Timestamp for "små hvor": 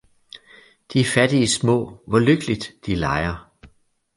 1.47-2.19